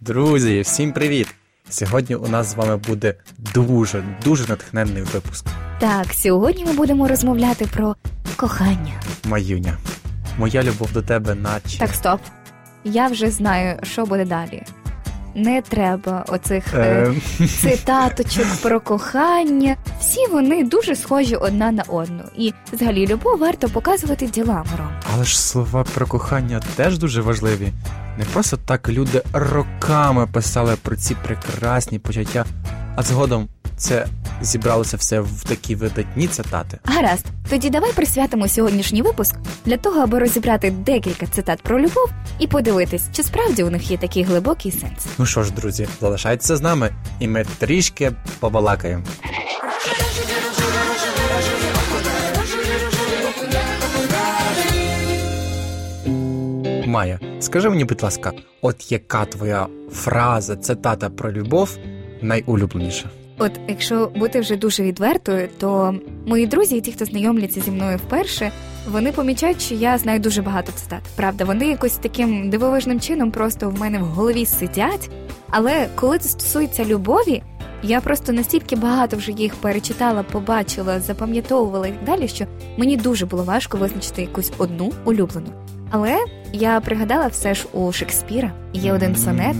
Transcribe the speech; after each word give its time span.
Друзі, 0.00 0.60
всім 0.60 0.92
привіт! 0.92 1.28
Сьогодні 1.68 2.16
у 2.16 2.28
нас 2.28 2.46
з 2.46 2.54
вами 2.54 2.76
буде 2.76 3.14
дуже 3.54 4.04
дуже 4.24 4.48
натхненний 4.48 5.02
випуск. 5.02 5.46
Так, 5.78 6.06
сьогодні 6.14 6.64
ми 6.64 6.72
будемо 6.72 7.08
розмовляти 7.08 7.66
про 7.66 7.96
кохання. 8.36 9.00
Маюня, 9.24 9.78
моя 10.38 10.62
любов 10.62 10.92
до 10.92 11.02
тебе, 11.02 11.34
наче 11.34 11.78
Так, 11.78 11.94
стоп. 11.94 12.20
Я 12.84 13.06
вже 13.06 13.30
знаю, 13.30 13.78
що 13.82 14.06
буде 14.06 14.24
далі. 14.24 14.62
Не 15.34 15.62
треба 15.62 16.24
оцих 16.28 16.74
е, 16.74 16.90
Е, 17.40 17.46
цитаточок 17.46 18.46
про 18.62 18.80
кохання. 18.80 19.76
Всі 20.00 20.26
вони 20.26 20.64
дуже 20.64 20.96
схожі 20.96 21.36
одна 21.36 21.72
на 21.72 21.82
одну. 21.82 22.22
І 22.36 22.52
взагалі 22.72 23.06
любов 23.06 23.38
варто 23.38 23.68
показувати 23.68 24.26
діламером. 24.26 24.88
Але 25.14 25.24
ж 25.24 25.40
слова 25.40 25.84
про 25.94 26.06
кохання 26.06 26.60
теж 26.76 26.98
дуже 26.98 27.20
важливі. 27.20 27.72
Не 28.18 28.24
просто 28.24 28.56
так 28.56 28.88
люди 28.88 29.22
роками 29.32 30.26
писали 30.26 30.76
про 30.82 30.96
ці 30.96 31.14
прекрасні 31.14 31.98
почуття, 31.98 32.44
а 32.96 33.02
згодом 33.02 33.48
це 33.80 34.06
зібралося 34.42 34.96
все 34.96 35.20
в 35.20 35.44
такі 35.44 35.74
видатні 35.74 36.28
цитати. 36.28 36.78
Гаразд, 36.84 37.26
тоді 37.50 37.70
давай 37.70 37.92
присвятимо 37.92 38.48
сьогоднішній 38.48 39.02
випуск 39.02 39.36
для 39.64 39.76
того, 39.76 40.00
аби 40.00 40.18
розібрати 40.18 40.70
декілька 40.70 41.26
цитат 41.26 41.62
про 41.62 41.80
любов 41.80 42.10
і 42.38 42.46
подивитись, 42.46 43.04
чи 43.12 43.22
справді 43.22 43.62
у 43.62 43.70
них 43.70 43.90
є 43.90 43.98
такий 43.98 44.22
глибокий 44.22 44.72
сенс. 44.72 45.06
Ну 45.18 45.26
що 45.26 45.42
ж, 45.42 45.52
друзі, 45.52 45.88
залишайтеся 46.00 46.56
з 46.56 46.62
нами, 46.62 46.90
і 47.20 47.28
ми 47.28 47.44
трішки 47.58 48.12
побалакаємо. 48.40 49.04
Майя, 56.86 57.18
скажи 57.40 57.70
мені, 57.70 57.84
будь 57.84 58.02
ласка, 58.02 58.32
от 58.62 58.92
яка 58.92 59.24
твоя 59.24 59.66
фраза, 59.92 60.56
цитата 60.56 61.10
про 61.10 61.32
любов 61.32 61.78
найулюбленіша? 62.22 63.10
От 63.40 63.52
якщо 63.68 64.12
бути 64.16 64.40
вже 64.40 64.56
дуже 64.56 64.82
відвертою, 64.82 65.48
то 65.58 65.94
мої 66.26 66.46
друзі 66.46 66.76
і 66.76 66.80
ті, 66.80 66.92
хто 66.92 67.04
знайомляться 67.04 67.60
зі 67.60 67.70
мною 67.70 67.98
вперше, 67.98 68.52
вони 68.90 69.12
помічають, 69.12 69.62
що 69.62 69.74
я 69.74 69.98
знаю 69.98 70.20
дуже 70.20 70.42
багато 70.42 70.72
цитат. 70.72 71.00
Правда, 71.16 71.44
вони 71.44 71.68
якось 71.68 71.96
таким 71.96 72.50
дивовижним 72.50 73.00
чином 73.00 73.30
просто 73.30 73.70
в 73.70 73.80
мене 73.80 73.98
в 73.98 74.02
голові 74.02 74.46
сидять. 74.46 75.10
Але 75.50 75.88
коли 75.94 76.18
це 76.18 76.28
стосується 76.28 76.84
любові, 76.84 77.42
я 77.82 78.00
просто 78.00 78.32
настільки 78.32 78.76
багато 78.76 79.16
вже 79.16 79.32
їх 79.32 79.54
перечитала, 79.54 80.22
побачила, 80.22 81.00
запам'ятовувала 81.00 81.86
і 81.86 81.92
так 81.92 82.04
далі, 82.04 82.28
що 82.28 82.46
мені 82.76 82.96
дуже 82.96 83.26
було 83.26 83.42
важко 83.42 83.78
визначити 83.78 84.22
якусь 84.22 84.52
одну 84.58 84.92
улюблену. 85.04 85.48
Але 85.90 86.18
я 86.52 86.80
пригадала 86.80 87.26
все 87.26 87.54
ж 87.54 87.66
у 87.72 87.92
Шекспіра 87.92 88.52
є 88.72 88.92
один 88.92 89.16
сонет, 89.16 89.56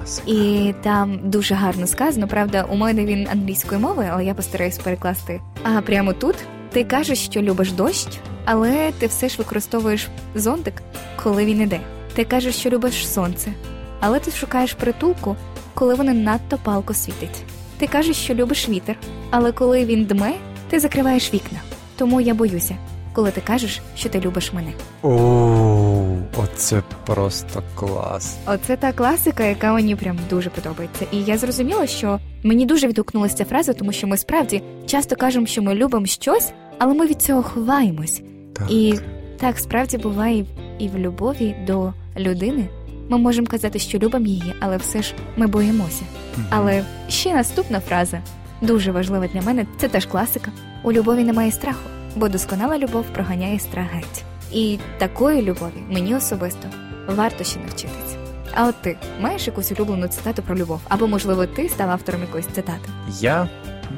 Клас. 0.00 0.22
і 0.26 0.74
там 0.82 1.20
дуже 1.30 1.54
гарно 1.54 1.86
сказано. 1.86 2.28
Правда, 2.28 2.66
у 2.70 2.76
мене 2.76 3.04
він 3.04 3.28
англійською 3.32 3.80
мовою, 3.80 4.08
але 4.12 4.24
я 4.24 4.34
постараюсь 4.34 4.78
перекласти. 4.78 5.40
А 5.62 5.80
прямо 5.80 6.12
тут 6.12 6.36
ти 6.72 6.84
кажеш, 6.84 7.18
що 7.18 7.42
любиш 7.42 7.72
дощ, 7.72 8.08
але 8.44 8.92
ти 8.98 9.06
все 9.06 9.28
ж 9.28 9.38
використовуєш 9.38 10.08
зонтик, 10.34 10.82
коли 11.22 11.44
він 11.44 11.60
іде. 11.60 11.80
Ти 12.14 12.24
кажеш, 12.24 12.54
що 12.56 12.70
любиш 12.70 13.08
сонце, 13.08 13.52
але 14.00 14.20
ти 14.20 14.30
шукаєш 14.30 14.74
притулку, 14.74 15.36
коли 15.74 15.94
воно 15.94 16.14
надто 16.14 16.58
палко 16.62 16.94
світить. 16.94 17.42
Ти 17.78 17.86
кажеш, 17.86 18.16
що 18.16 18.34
любиш 18.34 18.68
вітер, 18.68 18.96
але 19.30 19.52
коли 19.52 19.84
він 19.84 20.04
дме, 20.04 20.34
ти 20.70 20.80
закриваєш 20.80 21.34
вікна. 21.34 21.58
Тому 21.96 22.20
я 22.20 22.34
боюся, 22.34 22.76
коли 23.12 23.30
ти 23.30 23.40
кажеш, 23.40 23.80
що 23.96 24.08
ти 24.08 24.20
любиш 24.20 24.52
мене. 24.52 24.72
О, 25.02 26.16
оце 26.36 26.82
просто 27.06 27.62
клас. 27.74 28.36
Оце 28.46 28.76
та 28.76 28.92
класика, 28.92 29.44
яка 29.44 29.72
мені 29.72 29.96
прям 29.96 30.18
дуже 30.30 30.50
подобається. 30.50 31.06
І 31.12 31.16
я 31.22 31.38
зрозуміла, 31.38 31.86
що 31.86 32.20
мені 32.42 32.66
дуже 32.66 32.88
відгукнулася 32.88 33.36
ця 33.36 33.44
фраза, 33.44 33.72
тому 33.72 33.92
що 33.92 34.06
ми 34.06 34.16
справді 34.16 34.62
часто 34.86 35.16
кажемо, 35.16 35.46
що 35.46 35.62
ми 35.62 35.74
любимо 35.74 36.06
щось, 36.06 36.52
але 36.78 36.94
ми 36.94 37.06
від 37.06 37.22
цього 37.22 37.42
ховаємось. 37.42 38.22
Так. 38.52 38.70
І 38.70 38.94
так 39.40 39.58
справді 39.58 39.98
буває 39.98 40.46
і 40.78 40.88
в 40.88 40.98
любові 40.98 41.56
до 41.66 41.92
людини. 42.16 42.68
Ми 43.08 43.18
можемо 43.18 43.46
казати, 43.46 43.78
що 43.78 43.98
любимо 43.98 44.26
її, 44.26 44.54
але 44.60 44.76
все 44.76 45.02
ж 45.02 45.14
ми 45.36 45.46
боїмося. 45.46 46.02
Мгм. 46.36 46.46
Але 46.50 46.84
ще 47.08 47.34
наступна 47.34 47.80
фраза 47.80 48.20
дуже 48.60 48.92
важлива 48.92 49.26
для 49.26 49.42
мене. 49.42 49.66
Це 49.78 49.88
теж 49.88 50.06
класика. 50.06 50.50
У 50.82 50.92
любові 50.92 51.24
немає 51.24 51.52
страху, 51.52 51.88
бо 52.16 52.28
досконала 52.28 52.78
любов 52.78 53.04
проганяє 53.04 53.58
страх 53.58 53.86
геть. 53.92 54.24
І 54.52 54.78
такої 54.98 55.42
любові 55.42 55.82
мені 55.90 56.14
особисто 56.14 56.68
варто 57.08 57.44
ще 57.44 57.60
навчитись. 57.60 58.16
А 58.54 58.66
от 58.66 58.74
ти 58.82 58.96
маєш 59.20 59.46
якусь 59.46 59.72
улюблену 59.72 60.08
цитату 60.08 60.42
про 60.42 60.56
любов? 60.56 60.80
Або, 60.88 61.06
можливо, 61.06 61.46
ти 61.46 61.68
став 61.68 61.90
автором 61.90 62.20
якоїсь 62.20 62.46
цитати? 62.46 62.90
Я, 63.20 63.48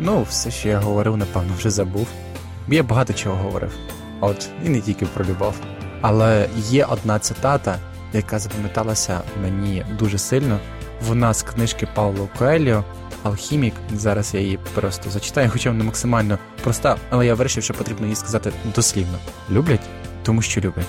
ну, 0.01 0.23
все, 0.23 0.51
що 0.51 0.69
я 0.69 0.79
говорив, 0.79 1.17
напевно, 1.17 1.53
вже 1.59 1.71
забув. 1.71 2.07
Я 2.69 2.83
багато 2.83 3.13
чого 3.13 3.37
говорив. 3.37 3.73
От, 4.21 4.49
і 4.67 4.69
не 4.69 4.81
тільки 4.81 5.07
про 5.07 5.25
любов. 5.25 5.55
Але 6.01 6.49
є 6.57 6.85
одна 6.85 7.19
цитата, 7.19 7.77
яка 8.13 8.39
запам'яталася 8.39 9.21
мені 9.43 9.85
дуже 9.99 10.19
сильно. 10.19 10.59
Вона 11.09 11.35
з 11.35 11.43
книжки 11.43 11.89
Павло 11.95 12.29
Коельо 12.39 12.85
Алхімік. 13.23 13.75
Зараз 13.95 14.35
я 14.35 14.41
її 14.41 14.59
просто 14.75 15.11
зачитаю, 15.11 15.51
хоча 15.53 15.71
вона 15.71 15.85
максимально 15.85 16.39
проста, 16.63 16.97
але 17.11 17.27
я 17.27 17.35
вирішив, 17.35 17.65
що 17.65 17.75
потрібно 17.75 18.07
її 18.07 18.17
сказати 18.17 18.53
дослівно. 18.75 19.19
Люблять, 19.51 19.81
тому 20.23 20.43
що 20.43 20.61
люблять. 20.61 20.87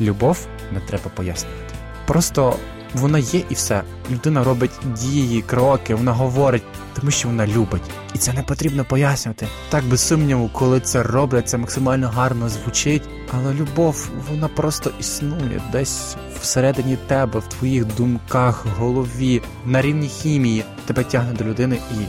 Любов 0.00 0.46
не 0.72 0.80
треба 0.80 1.10
пояснювати. 1.14 1.74
Просто 2.06 2.56
вона 2.94 3.18
є 3.18 3.42
і 3.50 3.54
все. 3.54 3.82
Людина 4.10 4.44
робить 4.44 4.70
дії, 4.84 5.42
кроки, 5.42 5.94
вона 5.94 6.12
говорить, 6.12 6.62
тому 6.94 7.10
що 7.10 7.28
вона 7.28 7.46
любить. 7.46 7.82
І 8.14 8.18
це 8.18 8.32
не 8.32 8.42
потрібно 8.42 8.84
пояснювати. 8.84 9.46
Так 9.68 9.84
без 9.84 10.00
сумніву, 10.00 10.50
коли 10.52 10.80
це 10.80 11.02
роблять, 11.02 11.48
це 11.48 11.58
максимально 11.58 12.08
гарно 12.08 12.48
звучить. 12.48 13.02
Але 13.32 13.54
любов, 13.54 14.08
вона 14.30 14.48
просто 14.48 14.90
існує 15.00 15.62
десь 15.72 16.16
всередині 16.40 16.98
тебе, 17.06 17.40
в 17.40 17.48
твоїх 17.48 17.84
думках, 17.84 18.66
голові, 18.78 19.42
на 19.66 19.82
рівні 19.82 20.08
хімії. 20.08 20.64
Тебе 20.86 21.04
тягне 21.04 21.32
до 21.32 21.44
людини, 21.44 21.78
і 21.92 22.04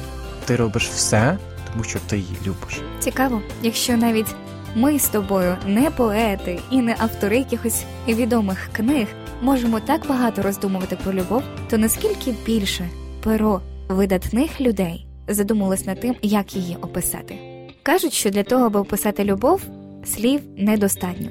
ти 0.46 0.56
робиш 0.56 0.90
все, 0.90 1.38
тому 1.76 1.84
що 1.84 2.00
ти 2.00 2.18
її 2.18 2.36
любиш. 2.48 2.82
Цікаво, 3.00 3.42
якщо 3.62 3.98
навіть 3.98 4.36
ми 4.76 5.00
з 5.00 5.08
тобою 5.08 5.58
не 5.68 5.92
поети 5.92 6.60
і 6.72 6.82
не 6.82 6.96
автори 7.00 7.38
якихось 7.38 7.84
відомих 8.08 8.70
книг, 8.72 9.08
можемо 9.42 9.80
так 9.80 10.08
багато 10.08 10.42
роздумувати 10.42 10.98
про 11.04 11.14
любов, 11.14 11.44
то 11.70 11.78
наскільки 11.78 12.34
більше 12.46 12.90
перо 13.24 13.62
видатних 13.90 14.62
людей 14.62 15.08
задумалось 15.28 15.86
над 15.86 16.00
тим, 16.00 16.16
як 16.22 16.56
її 16.56 16.76
описати. 16.82 17.40
Кажуть, 17.84 18.14
що 18.14 18.30
для 18.30 18.44
того, 18.44 18.66
аби 18.66 18.80
описати 18.80 19.24
любов, 19.24 19.62
слів 20.06 20.42
недостатньо. 20.58 21.30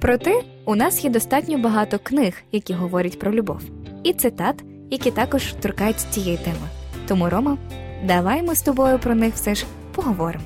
Проте 0.00 0.42
у 0.64 0.74
нас 0.74 1.04
є 1.04 1.10
достатньо 1.10 1.58
багато 1.58 1.98
книг, 1.98 2.42
які 2.52 2.72
говорять 2.72 3.18
про 3.18 3.32
любов, 3.32 3.60
і 4.02 4.12
цитат, 4.12 4.64
які 4.90 5.10
також 5.10 5.54
торкаються 5.60 6.06
цієї 6.10 6.36
теми. 6.36 6.68
Тому, 7.06 7.28
Рома, 7.28 7.58
давай 8.04 8.42
ми 8.42 8.54
з 8.54 8.62
тобою 8.62 8.98
про 8.98 9.14
них 9.14 9.34
все 9.34 9.54
ж 9.54 9.66
поговоримо. 9.94 10.44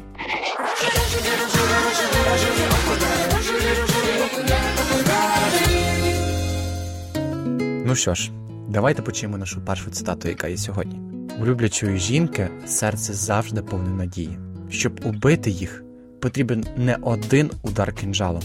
Ну 7.84 7.94
що 7.94 8.14
ж, 8.14 8.30
давайте 8.68 9.02
почуємо 9.02 9.38
нашу 9.38 9.60
першу 9.60 9.90
цитату, 9.90 10.28
яка 10.28 10.48
є 10.48 10.56
сьогодні. 10.56 11.00
У 11.40 11.46
люблячої 11.46 11.98
жінки 11.98 12.48
серце 12.66 13.12
завжди 13.12 13.62
повне 13.62 13.90
надії. 13.90 14.38
Щоб 14.70 15.00
убити 15.04 15.50
їх, 15.50 15.82
потрібен 16.20 16.64
не 16.76 16.96
один 17.02 17.50
удар 17.62 17.92
кинджалом. 17.92 18.42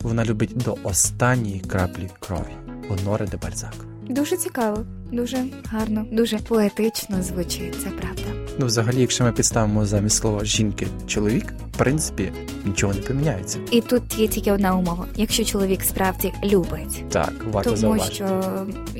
Вона 0.00 0.24
любить 0.24 0.56
до 0.56 0.76
останньої 0.82 1.60
краплі 1.60 2.10
крові. 2.20 2.56
Оноре 2.90 3.26
де 3.26 3.36
Бальзак. 3.36 3.74
Дуже 4.08 4.36
цікаво, 4.36 4.84
дуже 5.12 5.44
гарно, 5.64 6.06
дуже 6.12 6.38
поетично 6.38 7.22
звучить, 7.22 7.76
це 7.82 7.90
правда. 7.90 8.37
Ну, 8.60 8.66
взагалі, 8.66 9.00
якщо 9.00 9.24
ми 9.24 9.32
підставимо 9.32 9.86
замість 9.86 10.16
слова 10.16 10.44
жінки 10.44 10.86
чоловік, 11.06 11.54
в 11.74 11.78
принципі, 11.78 12.32
нічого 12.64 12.94
не 12.94 13.00
поміняється. 13.00 13.58
І 13.70 13.80
тут 13.80 14.18
є 14.18 14.28
тільки 14.28 14.52
одна 14.52 14.76
умова: 14.76 15.06
якщо 15.16 15.44
чоловік 15.44 15.82
справді 15.82 16.32
любить, 16.44 17.04
Так, 17.10 17.32
варто 17.52 17.70
тому 17.70 17.76
зауважити. 17.80 18.14
що 18.14 18.42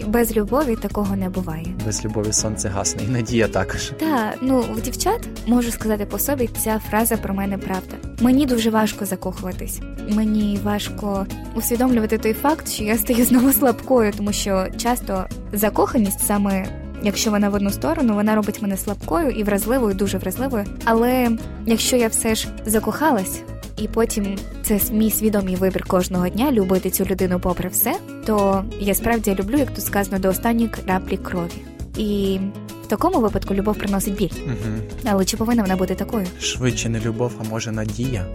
без 0.06 0.37
любові 0.37 0.76
такого 0.76 1.16
не 1.16 1.28
буває. 1.28 1.66
Без 1.87 2.05
любові 2.05 2.32
сонце 2.32 2.69
гасне, 2.69 3.02
і 3.05 3.08
надія 3.08 3.49
також. 3.49 3.93
Та 3.99 4.34
ну 4.43 4.60
в 4.60 4.81
дівчат 4.82 5.28
можу 5.46 5.70
сказати 5.70 6.06
по 6.06 6.19
собі, 6.19 6.50
ця 6.64 6.81
фраза 6.90 7.16
про 7.16 7.34
мене 7.34 7.58
правда. 7.58 7.96
Мені 8.20 8.46
дуже 8.46 8.70
важко 8.70 9.06
закохуватись. 9.06 9.81
Мені 10.08 10.60
важко 10.64 11.26
усвідомлювати 11.55 12.19
той 12.19 12.32
факт, 12.32 12.69
що 12.69 12.84
я 12.84 12.99
стаю 12.99 13.25
знову 13.25 13.52
слабкою, 13.52 14.12
тому 14.16 14.32
що 14.32 14.66
часто 14.76 15.25
закоханість 15.52 16.26
саме. 16.26 16.66
Якщо 17.02 17.30
вона 17.30 17.48
в 17.48 17.54
одну 17.54 17.70
сторону, 17.70 18.14
вона 18.14 18.34
робить 18.34 18.62
мене 18.62 18.76
слабкою 18.76 19.30
і 19.30 19.42
вразливою, 19.42 19.94
дуже 19.94 20.18
вразливою. 20.18 20.64
Але 20.84 21.30
якщо 21.66 21.96
я 21.96 22.08
все 22.08 22.34
ж 22.34 22.48
закохалась, 22.66 23.42
і 23.78 23.88
потім 23.88 24.36
це 24.62 24.80
мій 24.92 25.10
свідомий 25.10 25.56
вибір 25.56 25.84
кожного 25.84 26.28
дня 26.28 26.52
любити 26.52 26.90
цю 26.90 27.04
людину 27.04 27.40
попри 27.40 27.68
все, 27.68 27.96
то 28.26 28.64
я 28.80 28.94
справді 28.94 29.34
люблю, 29.34 29.58
як 29.58 29.70
тут 29.70 29.84
сказано, 29.84 30.18
до 30.18 30.28
останньої 30.28 30.68
краплі 30.68 31.16
крові. 31.16 31.62
І 31.96 32.38
в 32.82 32.86
такому 32.86 33.20
випадку 33.20 33.54
любов 33.54 33.78
приносить 33.78 34.16
біль. 34.16 34.30
Угу. 34.46 34.76
Але 35.04 35.24
чи 35.24 35.36
повинна 35.36 35.62
вона 35.62 35.76
бути 35.76 35.94
такою? 35.94 36.26
Швидше 36.40 36.88
не 36.88 37.00
любов, 37.00 37.32
а 37.40 37.48
може 37.48 37.72
надія. 37.72 38.26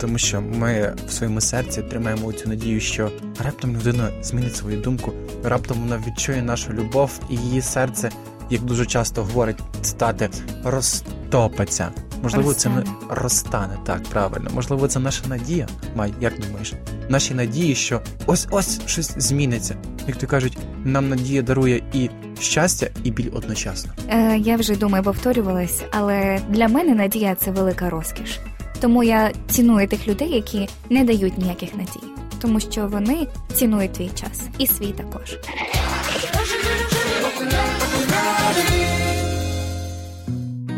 Тому 0.00 0.18
що 0.18 0.40
ми 0.40 0.94
в 1.08 1.12
своєму 1.12 1.40
серці 1.40 1.82
тримаємо 1.82 2.32
цю 2.32 2.48
надію, 2.48 2.80
що 2.80 3.10
раптом 3.44 3.76
людина 3.76 4.10
змінить 4.22 4.56
свою 4.56 4.80
думку, 4.80 5.12
раптом 5.44 5.78
вона 5.80 6.02
відчує 6.06 6.42
нашу 6.42 6.72
любов, 6.72 7.20
і 7.30 7.36
її 7.36 7.62
серце, 7.62 8.10
як 8.50 8.62
дуже 8.62 8.86
часто 8.86 9.22
говорить 9.22 9.58
цитати, 9.82 10.30
розтопиться. 10.64 11.88
Можливо, 12.22 12.54
це 12.54 12.68
не 12.68 12.76
Розтане. 12.76 12.96
розтане 13.10 13.78
так 13.86 14.02
правильно. 14.02 14.50
Можливо, 14.54 14.88
це 14.88 14.98
наша 14.98 15.22
надія. 15.28 15.68
Май, 15.94 16.14
як 16.20 16.32
думаєш? 16.40 16.72
Наші 17.08 17.34
надії, 17.34 17.74
що 17.74 18.00
ось 18.26 18.48
ось 18.50 18.80
щось 18.86 19.14
зміниться. 19.16 19.76
Як 20.06 20.16
то 20.16 20.26
кажуть, 20.26 20.58
нам 20.84 21.08
надія 21.08 21.42
дарує 21.42 21.82
і 21.92 22.10
щастя, 22.40 22.88
і 23.04 23.10
біль 23.10 23.30
одночасно. 23.34 23.92
Е, 24.10 24.38
я 24.38 24.56
вже 24.56 24.76
думаю, 24.76 25.04
повторювалась, 25.04 25.82
але 25.92 26.40
для 26.48 26.68
мене 26.68 26.94
надія 26.94 27.34
це 27.34 27.50
велика 27.50 27.90
розкіш. 27.90 28.38
Тому 28.80 29.04
я 29.04 29.32
ціную 29.48 29.88
тих 29.88 30.08
людей, 30.08 30.30
які 30.34 30.68
не 30.90 31.04
дають 31.04 31.38
ніяких 31.38 31.74
надій, 31.74 32.06
тому 32.40 32.60
що 32.60 32.86
вони 32.86 33.26
цінують 33.54 33.92
твій 33.92 34.10
час 34.14 34.48
і 34.58 34.66
свій 34.66 34.92
також. 34.92 35.38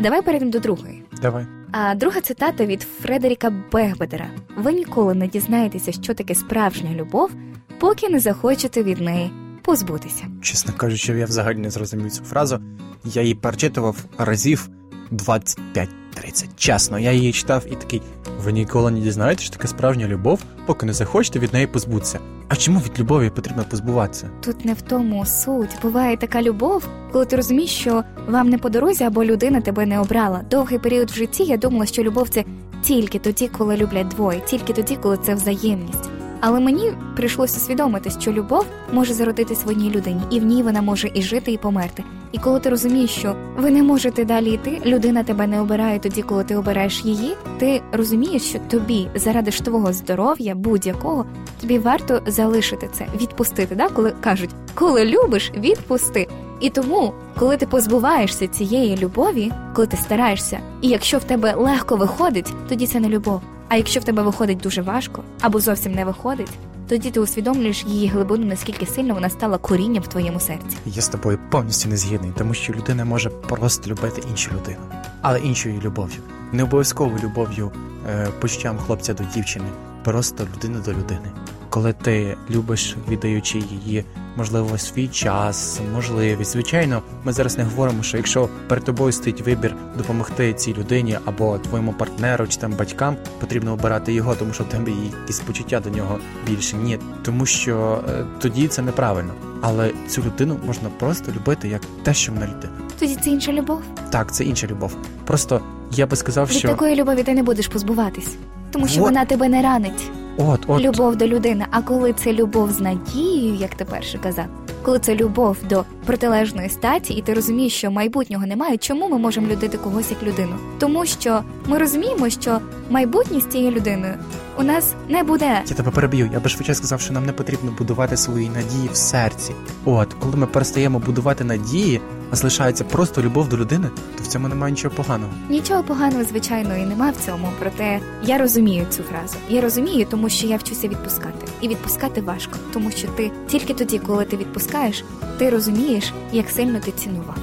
Давай 0.01 0.21
перейдемо 0.21 0.51
до 0.51 0.59
другої. 0.59 1.03
Давай. 1.21 1.45
А 1.71 1.95
друга 1.95 2.21
цитата 2.21 2.65
від 2.65 2.81
Фредеріка 2.81 3.53
Бегбедера: 3.71 4.27
Ви 4.57 4.73
ніколи 4.73 5.13
не 5.13 5.27
дізнаєтеся, 5.27 5.91
що 5.91 6.13
таке 6.13 6.35
справжня 6.35 6.89
любов, 6.95 7.31
поки 7.79 8.09
не 8.09 8.19
захочете 8.19 8.83
від 8.83 9.01
неї 9.01 9.31
позбутися. 9.61 10.23
Чесно 10.41 10.73
кажучи, 10.77 11.13
я 11.13 11.25
взагалі 11.25 11.57
не 11.57 11.69
зрозумів 11.69 12.11
цю 12.11 12.23
фразу. 12.23 12.59
Я 13.05 13.21
її 13.21 13.35
перечитував 13.35 13.97
разів 14.17 14.69
25. 15.11 15.89
30-часно. 16.25 16.99
Я 16.99 17.11
її 17.11 17.33
читав 17.33 17.63
і 17.71 17.75
такий. 17.75 18.01
Ви 18.43 18.51
ніколи 18.51 18.91
не 18.91 18.99
дізнаєтеся, 18.99 19.45
що 19.45 19.55
таке 19.55 19.67
справжня 19.67 20.07
любов, 20.07 20.39
поки 20.65 20.85
не 20.85 20.93
захочете 20.93 21.39
від 21.39 21.53
неї 21.53 21.67
позбутися. 21.67 22.19
А 22.47 22.55
чому 22.55 22.79
від 22.79 22.99
любові 22.99 23.29
потрібно 23.29 23.65
позбуватися? 23.69 24.29
Тут 24.41 24.65
не 24.65 24.73
в 24.73 24.81
тому 24.81 25.25
суть. 25.25 25.75
Буває 25.81 26.17
така 26.17 26.41
любов, 26.41 26.87
коли 27.11 27.25
ти 27.25 27.35
розумієш, 27.35 27.71
що 27.71 28.03
вам 28.27 28.49
не 28.49 28.57
по 28.57 28.69
дорозі 28.69 29.03
або 29.03 29.25
людина 29.25 29.61
тебе 29.61 29.85
не 29.85 29.99
обрала. 29.99 30.41
Довгий 30.51 30.79
період 30.79 31.11
в 31.11 31.15
житті 31.15 31.43
я 31.43 31.57
думала, 31.57 31.85
що 31.85 32.03
любов 32.03 32.29
це 32.29 32.43
тільки 32.81 33.19
тоді, 33.19 33.47
коли 33.57 33.77
люблять 33.77 34.07
двоє, 34.07 34.41
тільки 34.45 34.73
тоді, 34.73 34.95
коли 34.95 35.17
це 35.17 35.35
взаємність. 35.35 36.09
Але 36.41 36.59
мені 36.59 36.93
прийшлося 37.15 37.59
свідомити, 37.59 38.09
що 38.19 38.31
любов 38.31 38.65
може 38.93 39.13
зародитись 39.13 39.65
в 39.65 39.69
одній 39.69 39.89
людині, 39.89 40.21
і 40.31 40.39
в 40.39 40.43
ній 40.43 40.63
вона 40.63 40.81
може 40.81 41.11
і 41.13 41.21
жити, 41.21 41.51
і 41.51 41.57
померти. 41.57 42.03
І 42.37 42.39
коли 42.39 42.59
ти 42.59 42.69
розумієш, 42.69 43.11
що 43.11 43.35
ви 43.57 43.71
не 43.71 43.83
можете 43.83 44.25
далі 44.25 44.51
йти, 44.51 44.81
людина 44.85 45.23
тебе 45.23 45.47
не 45.47 45.61
обирає 45.61 45.99
тоді, 45.99 46.21
коли 46.21 46.43
ти 46.43 46.55
обираєш 46.55 47.05
її, 47.05 47.35
ти 47.59 47.81
розумієш, 47.91 48.43
що 48.43 48.59
тобі 48.59 49.07
заради 49.15 49.51
ж 49.51 49.63
твого 49.63 49.93
здоров'я 49.93 50.55
будь-якого 50.55 51.25
тобі 51.61 51.79
варто 51.79 52.21
залишити 52.27 52.89
це, 52.93 53.07
відпустити. 53.21 53.75
Да? 53.75 53.89
Коли 53.89 54.13
кажуть, 54.21 54.49
коли 54.73 55.05
любиш, 55.05 55.51
відпусти. 55.57 56.27
І 56.59 56.69
тому, 56.69 57.13
коли 57.39 57.57
ти 57.57 57.65
позбуваєшся 57.65 58.47
цієї 58.47 58.97
любові, 58.97 59.51
коли 59.75 59.87
ти 59.87 59.97
стараєшся, 59.97 60.59
і 60.81 60.87
якщо 60.87 61.17
в 61.17 61.23
тебе 61.23 61.53
легко 61.55 61.95
виходить, 61.95 62.53
тоді 62.69 62.87
це 62.87 62.99
не 62.99 63.09
любов. 63.09 63.41
А 63.69 63.75
якщо 63.75 63.99
в 63.99 64.03
тебе 64.03 64.23
виходить 64.23 64.57
дуже 64.57 64.81
важко 64.81 65.23
або 65.41 65.59
зовсім 65.59 65.91
не 65.91 66.05
виходить, 66.05 66.49
тоді 66.87 67.11
ти 67.11 67.19
усвідомлюєш 67.19 67.85
її 67.85 68.07
глибину, 68.07 68.45
наскільки 68.45 68.85
сильно 68.85 69.13
вона 69.13 69.29
стала 69.29 69.57
корінням 69.57 70.03
в 70.03 70.07
твоєму 70.07 70.39
серці. 70.39 70.77
Я 70.85 71.01
з 71.01 71.07
тобою 71.07 71.39
повністю 71.51 71.89
не 71.89 71.97
згідний, 71.97 72.31
тому 72.37 72.53
що 72.53 72.73
людина 72.73 73.05
може 73.05 73.29
просто 73.29 73.89
любити 73.89 74.21
іншу 74.29 74.51
людину, 74.51 74.81
але 75.21 75.39
іншою 75.39 75.81
любов'ю. 75.81 76.19
Не 76.51 76.63
обов'язково 76.63 77.17
любов'ю 77.23 77.71
е, 78.09 78.27
почуттям 78.41 78.77
хлопця 78.77 79.13
до 79.13 79.23
дівчини, 79.23 79.65
просто 80.03 80.47
людина 80.55 80.79
до 80.79 80.91
людини. 80.91 81.31
Коли 81.69 81.93
ти 81.93 82.37
любиш, 82.51 82.95
віддаючи 83.09 83.57
її, 83.57 84.05
можливо, 84.37 84.77
свій 84.77 85.07
час, 85.07 85.79
можливість. 85.95 86.51
Звичайно, 86.51 87.01
ми 87.23 87.33
зараз 87.33 87.57
не 87.57 87.63
говоримо, 87.63 88.03
що 88.03 88.17
якщо 88.17 88.49
перед 88.67 88.83
тобою 88.83 89.11
стоїть 89.11 89.41
вибір 89.41 89.75
допомогти 89.97 90.53
цій 90.53 90.73
людині 90.73 91.17
або 91.25 91.57
твоєму 91.57 91.93
партнеру 91.93 92.47
чи 92.47 92.57
там 92.57 92.73
батькам, 92.79 93.15
потрібно 93.39 93.73
обирати 93.73 94.13
його, 94.13 94.35
тому 94.35 94.53
що 94.53 94.63
в 94.63 94.69
тебе 94.69 94.91
є 94.91 94.97
якісь 95.21 95.39
почуття 95.39 95.79
до 95.79 95.89
нього 95.89 96.19
більше. 96.47 96.77
Ні, 96.77 96.99
тому 97.23 97.45
що 97.45 98.03
е, 98.09 98.25
тоді 98.39 98.67
це 98.67 98.81
неправильно. 98.81 99.33
Але 99.61 99.91
цю 100.07 100.21
людину 100.21 100.57
можна 100.65 100.89
просто 100.99 101.31
любити 101.31 101.67
як 101.67 101.81
те, 102.03 102.13
що 102.13 102.31
вона 102.31 102.45
людина. 102.45 102.73
Тоді 102.99 103.15
це 103.15 103.29
інша 103.29 103.51
любов. 103.51 103.81
Так, 104.09 104.33
це 104.33 104.43
інша 104.43 104.67
любов. 104.67 104.95
Просто 105.25 105.61
я 105.91 106.07
би 106.07 106.15
сказав, 106.15 106.47
Від 106.49 106.57
що 106.57 106.67
такої 106.67 106.95
любові 106.95 107.23
ти 107.23 107.33
не 107.33 107.43
будеш 107.43 107.67
позбуватись, 107.67 108.35
тому 108.71 108.87
що 108.87 108.99
Вот. 108.99 109.09
вона 109.09 109.25
тебе 109.25 109.49
не 109.49 109.61
ранить. 109.61 110.11
От, 110.37 110.59
от 110.67 110.81
Любов 110.81 111.15
до 111.15 111.27
людини. 111.27 111.65
А 111.71 111.81
коли 111.81 112.13
це 112.13 112.33
любов 112.33 112.71
з 112.71 112.79
надією, 112.79 113.55
як 113.55 113.75
ти 113.75 113.85
перше 113.85 114.17
казав, 114.17 114.45
коли 114.83 114.99
це 114.99 115.15
любов 115.15 115.57
до 115.69 115.83
протилежної 116.05 116.69
статі, 116.69 117.13
і 117.13 117.21
ти 117.21 117.33
розумієш, 117.33 117.73
що 117.73 117.91
майбутнього 117.91 118.45
немає, 118.45 118.77
чому 118.77 119.09
ми 119.09 119.17
можемо 119.17 119.47
людити 119.47 119.77
когось 119.77 120.11
як 120.11 120.23
людину? 120.23 120.55
Тому 120.79 121.05
що 121.05 121.41
ми 121.65 121.77
розуміємо, 121.77 122.29
що 122.29 122.59
майбутнє 122.89 123.41
з 123.41 123.45
цією 123.45 123.71
людиною 123.71 124.13
у 124.59 124.63
нас 124.63 124.93
не 125.09 125.23
буде. 125.23 125.61
Я 125.67 125.75
тебе 125.75 125.91
переб'ю. 125.91 126.29
Я 126.33 126.39
би 126.39 126.49
швидше 126.49 126.75
сказав, 126.75 127.01
що 127.01 127.13
нам 127.13 127.25
не 127.25 127.33
потрібно 127.33 127.71
будувати 127.77 128.17
свої 128.17 128.49
надії 128.49 128.89
в 128.93 128.95
серці. 128.95 129.53
От, 129.85 130.13
коли 130.13 130.35
ми 130.35 130.45
перестаємо 130.45 130.99
будувати 130.99 131.43
надії, 131.43 132.01
а 132.31 132.35
залишається 132.35 132.83
просто 132.83 133.21
любов 133.21 133.49
до 133.49 133.57
людини, 133.57 133.89
то 134.17 134.23
в 134.23 134.27
цьому 134.27 134.47
немає 134.47 134.71
нічого 134.71 134.95
поганого. 134.95 135.31
Нічого 135.49 135.83
поганого, 135.83 136.23
звичайно, 136.23 136.77
і 136.77 136.85
нема 136.85 137.11
в 137.11 137.25
цьому. 137.25 137.49
Проте 137.59 137.99
я 138.23 138.37
розумію 138.37 138.85
цю 138.89 139.03
фразу. 139.03 139.35
Я 139.49 139.61
розумію, 139.61 140.07
тому 140.09 140.29
що 140.29 140.47
я 140.47 140.57
вчуся 140.57 140.87
відпускати. 140.87 141.47
І 141.61 141.67
відпускати 141.67 142.21
важко, 142.21 142.53
тому 142.73 142.91
що 142.91 143.07
ти 143.07 143.31
тільки 143.47 143.73
тоді, 143.73 143.99
коли 143.99 144.25
ти 144.25 144.37
відпускаєш, 144.37 145.03
ти 145.37 145.49
розумієш, 145.49 146.13
як 146.31 146.49
сильно 146.49 146.79
ти 146.79 146.91
цінував. 146.91 147.37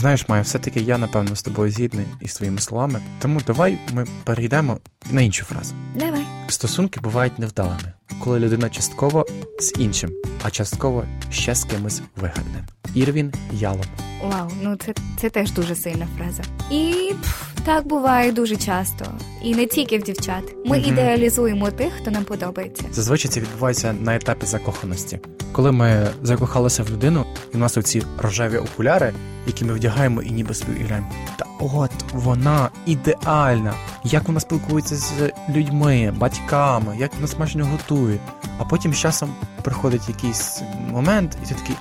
Знаєш, 0.00 0.28
Майя, 0.28 0.42
все-таки 0.42 0.80
я 0.80 0.98
напевно 0.98 1.36
з 1.36 1.42
тобою 1.42 1.70
згідний 1.70 2.06
із 2.20 2.34
твоїми 2.34 2.60
словами. 2.60 3.00
Тому 3.18 3.40
давай 3.46 3.78
ми 3.92 4.06
перейдемо 4.24 4.78
на 5.10 5.20
іншу 5.22 5.44
фразу. 5.44 5.74
Давай. 5.94 6.23
Стосунки 6.48 7.00
бувають 7.00 7.38
невдалими, 7.38 7.92
коли 8.24 8.38
людина 8.40 8.70
частково 8.70 9.26
з 9.60 9.72
іншим, 9.78 10.10
а 10.42 10.50
частково 10.50 11.04
ще 11.30 11.54
з 11.54 11.64
кимось 11.64 12.02
вигадним. 12.16 12.64
Ірвін 12.94 13.32
Ялом. 13.52 13.84
Вау, 14.22 14.50
ну 14.62 14.76
це, 14.76 14.94
це 15.20 15.30
теж 15.30 15.52
дуже 15.52 15.74
сильна 15.74 16.06
фраза. 16.18 16.42
І 16.70 17.12
пф, 17.22 17.42
так 17.64 17.86
буває 17.86 18.32
дуже 18.32 18.56
часто. 18.56 19.04
І 19.42 19.54
не 19.54 19.66
тільки 19.66 19.98
в 19.98 20.02
дівчат. 20.02 20.54
Ми 20.66 20.78
Мгм. 20.78 20.88
ідеалізуємо 20.88 21.70
тих, 21.70 21.92
хто 22.00 22.10
нам 22.10 22.24
подобається. 22.24 22.84
Зазвичай 22.92 23.30
це 23.30 23.40
відбувається 23.40 23.92
на 23.92 24.16
етапі 24.16 24.46
закоханості. 24.46 25.20
Коли 25.52 25.72
ми 25.72 26.06
закохалися 26.22 26.82
в 26.82 26.90
людину, 26.90 27.24
і 27.52 27.56
в 27.56 27.60
нас 27.60 27.76
оці 27.76 28.02
рожеві 28.18 28.56
окуляри, 28.56 29.12
які 29.46 29.64
ми 29.64 29.72
вдягаємо 29.74 30.22
і 30.22 30.30
ніби 30.30 30.54
уявляємо. 30.76 31.10
Та 31.36 31.46
от 31.60 31.90
вона 32.12 32.70
ідеальна. 32.86 33.74
Як 34.04 34.28
вона 34.28 34.40
спілкується 34.40 34.96
з 34.96 35.32
людьми, 35.48 36.14
батьками, 36.16 36.96
як 36.98 37.14
вона 37.14 37.26
смачно 37.26 37.66
готує. 37.66 38.18
А 38.58 38.64
потім 38.64 38.94
з 38.94 38.98
часом 38.98 39.34
приходить 39.62 40.08
якийсь 40.08 40.62
момент, 40.90 41.38
і 41.44 41.48
ти 41.48 41.54
такий. 41.54 41.76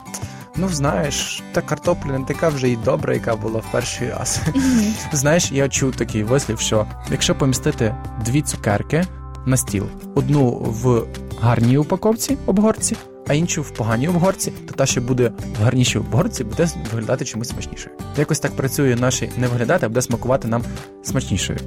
Ну, 0.55 0.69
знаєш, 0.69 1.43
та 1.51 1.61
картопля 1.61 2.19
не 2.19 2.25
така 2.25 2.49
вже 2.49 2.69
і 2.69 2.75
добра, 2.75 3.13
яка 3.13 3.35
була 3.35 3.59
в 3.59 3.65
перший 3.71 4.09
раз. 4.09 4.41
Знаєш, 5.11 5.51
я 5.51 5.69
чув 5.69 5.95
такий 5.95 6.23
вислів, 6.23 6.59
що 6.59 6.85
якщо 7.11 7.35
помістити 7.35 7.95
дві 8.25 8.41
цукерки 8.41 9.05
на 9.45 9.57
стіл, 9.57 9.85
одну 10.15 10.49
в 10.51 11.03
гарній 11.41 11.77
упаковці 11.77 12.37
обгорці, 12.45 12.95
а 13.27 13.33
іншу 13.33 13.61
в 13.61 13.71
поганій 13.73 14.07
обгорці, 14.07 14.51
то 14.51 14.73
та, 14.73 14.85
що 14.85 15.01
буде 15.01 15.31
в 15.59 15.63
гарнішій 15.63 15.97
обгорці, 15.97 16.43
буде 16.43 16.69
виглядати 16.93 17.25
чимось 17.25 17.49
смачнішою. 17.49 17.95
Якось 18.17 18.39
так 18.39 18.51
працює 18.51 18.95
наше 18.95 19.29
не 19.37 19.47
виглядати, 19.47 19.85
а 19.85 19.89
буде 19.89 20.01
смакувати 20.01 20.47
нам 20.47 20.63
смачнішою. 21.03 21.59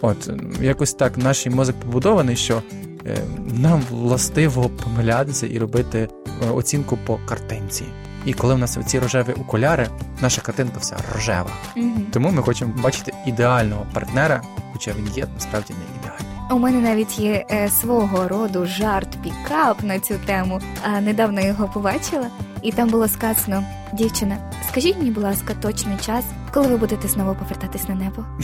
От 0.00 0.30
якось 0.60 0.94
так 0.94 1.18
наш 1.18 1.46
мозок 1.46 1.76
побудований, 1.80 2.36
що 2.36 2.62
е, 3.06 3.18
нам 3.54 3.82
властиво 3.90 4.68
помилятися 4.68 5.46
і 5.46 5.58
робити 5.58 6.08
е, 6.48 6.50
оцінку 6.50 6.98
по 7.06 7.18
картинці. 7.28 7.84
І 8.24 8.32
коли 8.32 8.54
в 8.54 8.58
нас 8.58 8.78
ці 8.86 8.98
рожеві 8.98 9.32
окуляри, 9.32 9.88
наша 10.20 10.40
картинка 10.40 10.78
вся 10.80 10.96
рожева. 11.14 11.50
Мгм. 11.76 12.06
Тому 12.12 12.30
ми 12.30 12.42
хочемо 12.42 12.74
бачити 12.82 13.12
ідеального 13.26 13.86
партнера, 13.92 14.42
хоча 14.72 14.92
він 14.92 15.08
є 15.16 15.26
насправді 15.34 15.74
не 15.74 16.00
ідеальний. 16.00 16.36
У 16.50 16.58
мене 16.58 16.80
навіть 16.80 17.18
є 17.18 17.44
е, 17.50 17.68
свого 17.68 18.28
роду 18.28 18.66
жарт 18.66 19.08
пікап 19.22 19.82
на 19.82 19.98
цю 19.98 20.14
тему. 20.26 20.60
А 20.84 21.00
недавно 21.00 21.40
його 21.40 21.68
побачила, 21.74 22.26
і 22.62 22.72
там 22.72 22.88
було 22.88 23.08
сказано: 23.08 23.64
дівчина, 23.92 24.36
скажіть 24.76 24.98
мені, 24.98 25.10
будь 25.10 25.22
ласка, 25.22 25.54
точний 25.54 25.96
час, 26.06 26.24
коли 26.54 26.66
ви 26.66 26.76
будете 26.76 27.08
знову 27.08 27.34
повертатись 27.34 27.88
на 27.88 27.94
небо. 27.94 28.24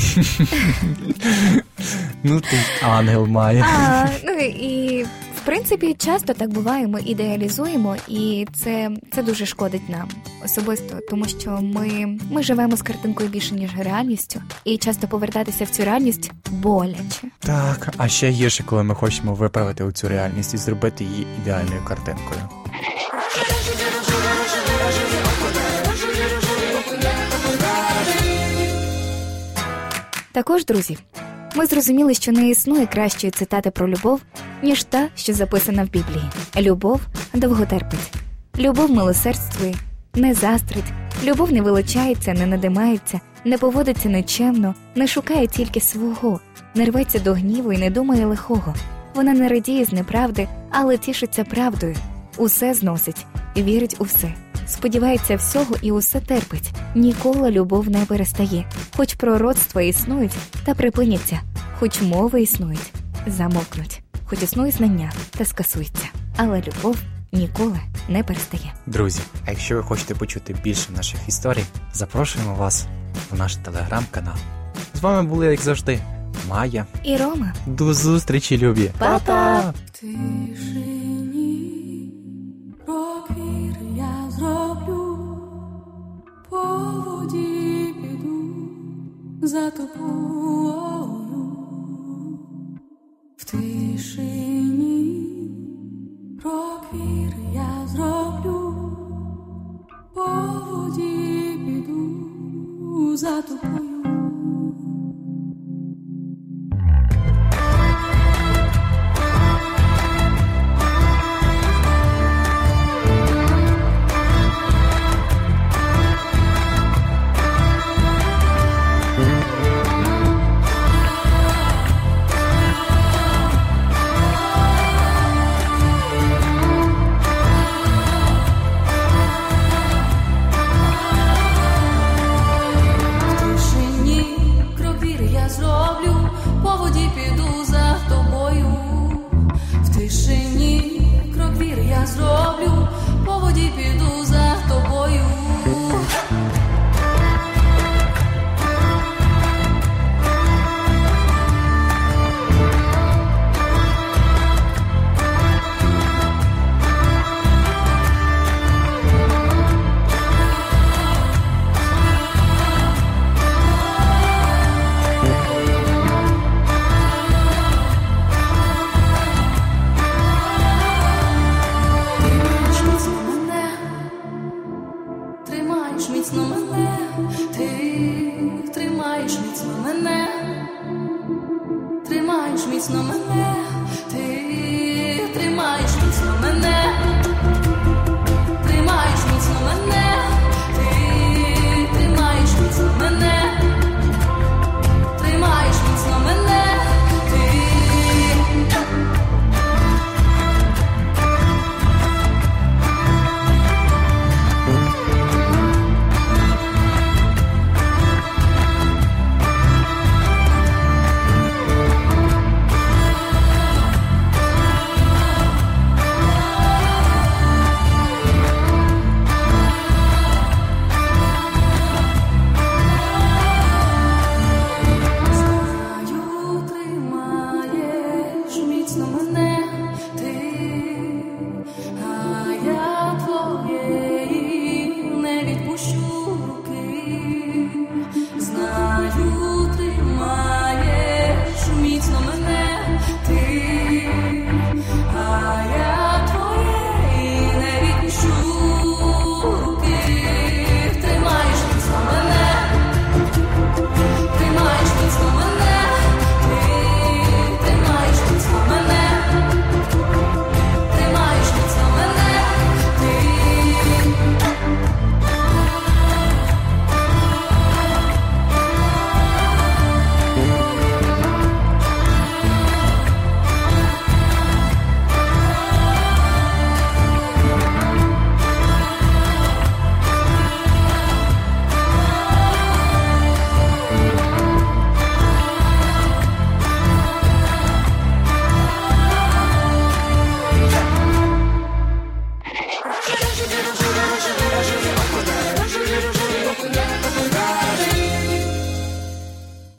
Ну 2.25 2.41
ти 2.41 2.57
ангел 2.83 3.27
має. 3.27 3.63
А, 3.63 4.07
Ну 4.25 4.33
і 4.33 5.03
в 5.37 5.41
принципі 5.45 5.95
часто 5.99 6.35
так 6.35 6.51
буває. 6.51 6.89
Ми 6.89 7.01
ідеалізуємо, 7.01 7.97
і 8.09 8.47
це 8.55 8.91
це 9.15 9.23
дуже 9.23 9.47
шкодить 9.47 9.89
нам 9.89 10.09
особисто, 10.45 10.99
тому 11.11 11.25
що 11.25 11.51
ми, 11.63 12.19
ми 12.31 12.43
живемо 12.43 12.77
з 12.77 12.83
картинкою 12.83 13.29
більше 13.29 13.55
ніж 13.55 13.71
реальністю, 13.79 14.43
і 14.65 14.77
часто 14.77 15.09
повертатися 15.09 15.65
в 15.65 15.69
цю 15.69 15.85
реальність 15.85 16.33
боляче. 16.51 17.29
Так, 17.39 17.95
а 17.97 18.09
ще 18.09 18.31
гірше, 18.31 18.65
коли 18.67 18.83
ми 18.83 18.95
хочемо 18.95 19.35
виправити 19.35 19.93
цю 19.93 20.09
реальність 20.09 20.55
і 20.55 20.57
зробити 20.57 21.05
її 21.05 21.27
ідеальною 21.43 21.81
картинкою. 21.85 22.41
Також, 30.33 30.65
друзі, 30.65 30.99
ми 31.57 31.67
зрозуміли, 31.67 32.15
що 32.15 32.33
не 32.33 32.49
існує 32.49 32.87
кращої 32.87 33.31
цитати 33.31 33.71
про 33.71 33.89
любов, 33.89 34.21
ніж 34.63 34.85
та, 34.85 35.09
що 35.15 35.33
записана 35.33 35.85
в 35.85 35.91
Біблії. 35.91 36.25
Любов 36.57 37.01
довго 37.35 37.67
терпить, 37.67 38.13
любов 38.59 38.91
милосердствує, 38.91 39.75
не 40.15 40.35
застрить, 40.35 40.93
любов 41.25 41.53
не 41.53 41.63
вилучається, 41.63 42.33
не 42.33 42.47
надимається, 42.47 43.21
не 43.45 43.59
поводиться 43.59 44.09
нечемно, 44.09 44.75
не 44.95 45.07
шукає 45.07 45.47
тільки 45.47 45.81
свого, 45.81 46.41
не 46.75 46.85
рветься 46.85 47.19
до 47.19 47.33
гніву 47.33 47.73
і 47.73 47.79
не 47.79 47.91
думає 47.91 48.27
лихого. 48.27 48.75
Вона 49.15 49.33
не 49.33 49.49
радіє 49.49 49.85
з 49.85 49.93
неправди, 49.93 50.49
але 50.71 50.99
тішиться 50.99 51.45
правдою, 51.45 51.97
усе 52.37 52.75
зносить 52.75 53.27
вірить 53.57 53.97
у 53.99 54.05
все 54.05 54.35
сподівається 54.67 55.37
всього 55.37 55.77
і 55.83 55.93
усе 55.93 56.21
терпить, 56.21 56.71
ніколи 56.95 57.51
любов 57.51 57.89
не 57.91 58.05
перестає, 58.05 58.65
хоч 58.97 59.15
пророцтва 59.15 59.83
існують 59.83 60.37
та 60.65 60.75
припиняться, 60.75 61.41
хоч 61.79 62.03
мови 62.03 62.43
існують, 62.43 62.93
замовкнуть, 63.27 64.03
хоч 64.25 64.43
існує 64.43 64.73
знання 64.73 65.13
та 65.31 65.45
скасується, 65.45 66.07
але 66.37 66.63
любов 66.63 66.97
ніколи 67.33 67.81
не 68.09 68.23
перестає. 68.23 68.75
Друзі, 68.87 69.21
а 69.47 69.51
якщо 69.51 69.77
ви 69.77 69.83
хочете 69.83 70.15
почути 70.15 70.57
більше 70.65 70.93
наших 70.93 71.21
історій, 71.29 71.65
запрошуємо 71.93 72.55
вас 72.55 72.87
в 73.31 73.39
наш 73.39 73.57
телеграм-канал. 73.57 74.35
З 74.95 75.01
вами 75.01 75.29
були, 75.29 75.47
як 75.47 75.61
завжди, 75.61 75.99
Майя 76.49 76.87
і 77.05 77.17
Рома. 77.17 77.55
До 77.67 77.95
зустрічі, 77.95 78.59
любі! 78.59 78.91
Па-па! 78.99 79.73
Тобою 89.77 91.23
в 93.37 93.45
тишині 93.45 95.13
проквір 96.43 97.35
я 97.55 97.87
зроблю, 97.87 98.75
по 100.15 100.25
воді 100.71 101.59
піду 101.67 103.17
за 103.17 103.43
тобою. 103.43 104.12